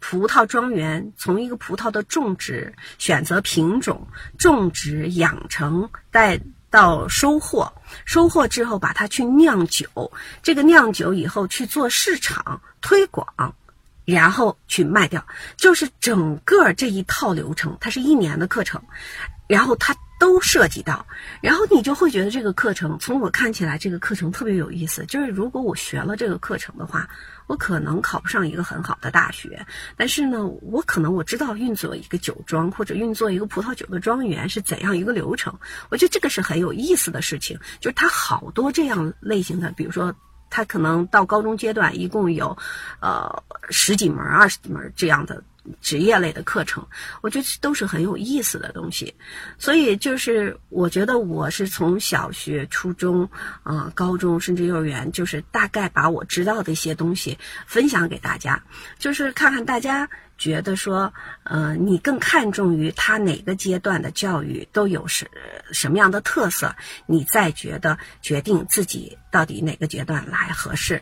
[0.00, 6.40] 葡萄庄园从一个葡萄的种植、选择品种、种植、养成，再
[6.70, 7.72] 到收获，
[8.04, 13.54] 收获之后把它去酿酒，这个酿酒以后去做市场推广，
[14.04, 15.24] 然后去卖掉，
[15.56, 18.82] 就是整个这一套流程，它是一年的课程，
[19.46, 19.94] 然后它。
[20.20, 21.06] 都涉及到，
[21.40, 25.02] 然后你就会觉得这个课程，从我看起来，这个课程特别有意思。
[25.06, 27.08] 就是如果我学了这个课程的话，
[27.50, 35.58] 我可能考不上一个很好的大学，但是呢，我可能我知道运作一个酒庄或者运作一个葡萄酒的庄园是怎样一个流程。
[35.88, 37.58] 我觉得这个是很有意思的事情。
[37.80, 40.14] 就是它好多这样类型的，比如说，
[40.48, 42.56] 他可能到高中阶段一共有，
[43.00, 45.42] 呃，十几门、二十几门这样的。
[45.80, 46.86] 职业类的课程，
[47.20, 49.14] 我觉得都是很有意思的东西，
[49.58, 53.30] 所以就是我觉得我是从小学、初中、
[53.62, 58.62] 啊高中甚至幼儿园，就是大概把我知道的一些东西分享给大家，
[58.98, 60.08] 就是看看大家。
[60.40, 61.12] 觉得说，
[61.44, 65.26] 呃，你更看重于他哪个阶段的教育都有什
[65.70, 66.74] 什么样的特色，
[67.04, 71.00] 你再觉得决定自己到底哪个阶段来合适。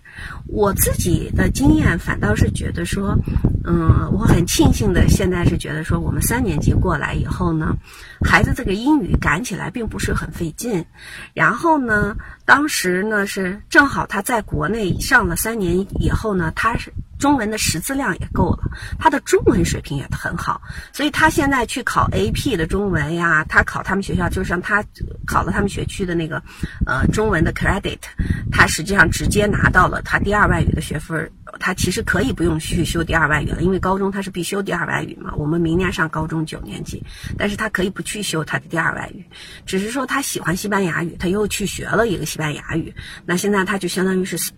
[0.49, 3.17] 我自己的经验反倒是觉得说，
[3.65, 7.77] 嗯，我很庆幸的，现在是觉得说，我们三年级过来以后呢，
[8.25, 10.85] 孩子这个英语赶起来并不是很费劲。
[11.35, 16.93] 然后呢，当时呢是正好他在国内上了三年以后呢，他是。
[17.19, 20.63] 中文的识字量也够了，他的中文水平也很好，
[20.93, 24.85] 所以他现在去考 AP 的中文呀，他考他们学校，就是他
[25.27, 26.41] 考了他们学区的那个，
[26.87, 27.99] 呃，中文的 credit，
[28.53, 31.29] 他实际上直接拿到了他第二外语的学分，
[31.59, 35.35] 他其实可以不用去修第二外语了，因为高中他是必修第二外语嘛。
[35.37, 37.03] 我们明年上高中九年级，
[37.37, 39.25] 但是他可以不去修他的第二外语，
[39.67, 42.95] 只是说他喜欢西班牙语，他又去学了一个西班牙语，
[43.25, 44.53] 那现在他就相当于是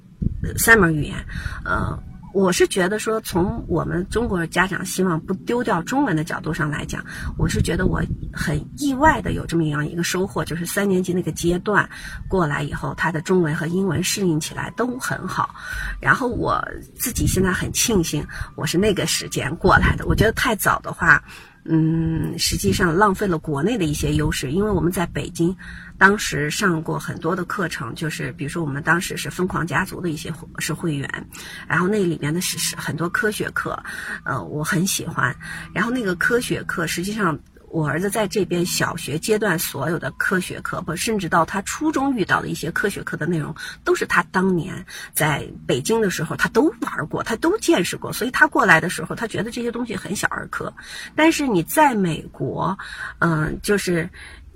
[0.57, 1.17] 三门语言，
[1.65, 2.03] 呃。
[2.33, 7.05] 我是觉得说，从我们中国家长希望不丢掉中文的角度上来讲，
[7.37, 8.03] 我是觉得我
[8.33, 11.89] 很意外的有这么样一个收获，就是三年级那个阶段
[12.29, 15.55] 过来以后，他的中文和英文适应起来都很好。
[16.01, 21.25] 然后我自己现在很庆幸我是那个时间过来的，我觉得太早的话。
[21.65, 25.57] 嗯，实际上浪费了国内的一些优势，因为我们在北京，
[25.99, 31.29] 当时上过很多的课程，就是比如说我们当时是疯狂家族的一些是会员，
[31.69, 33.83] 然后那里面的是是很多科学课，
[34.25, 35.37] 呃，我很喜欢，
[35.75, 37.39] 然后那个科学课实际上。
[37.71, 43.55] 我儿子在这边小学阶段所有的科学课，不甚至到他初中遇到的一些科学课的内容，
[43.85, 50.73] 都是他当年在北京的时候他都玩过，他都见识过，所以他过来的时候，他觉得这些东西很小儿科。
[51.15, 52.77] 但是你在美国，
[53.21, 54.11] 嗯，就是。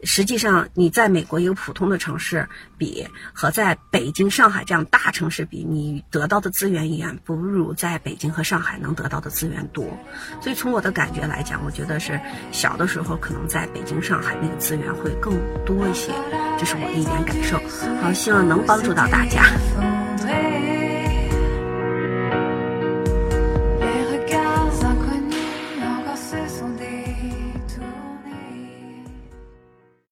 [0.04, 2.48] 实际上，你在美国一个普通的城市
[2.78, 9.86] 比和在北京、上海这样大城市比，你得到的资源远不如在北京和上海能得到的资源多。
[10.40, 12.20] 所以从我的感觉来讲，我觉得是
[12.52, 15.34] 小的时候可能在北京、上海那个资源会更
[15.64, 16.12] 多一些，
[16.58, 17.58] 这是我的一点感受。
[18.02, 19.42] 好，希望能帮助到大家。